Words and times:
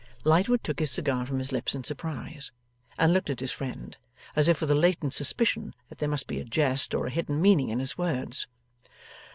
Lightwood 0.23 0.63
took 0.63 0.79
his 0.79 0.89
cigar 0.89 1.27
from 1.27 1.37
his 1.37 1.51
lips 1.51 1.75
in 1.75 1.83
surprise, 1.83 2.51
and 2.97 3.13
looked 3.13 3.29
at 3.29 3.39
his 3.39 3.51
friend, 3.51 3.97
as 4.35 4.47
if 4.47 4.59
with 4.59 4.71
a 4.71 4.73
latent 4.73 5.13
suspicion 5.13 5.75
that 5.89 5.99
there 5.99 6.09
must 6.09 6.25
be 6.25 6.39
a 6.39 6.43
jest 6.43 6.95
or 6.95 7.09
hidden 7.09 7.39
meaning 7.39 7.69
in 7.69 7.77
his 7.77 7.99
words. 7.99 8.47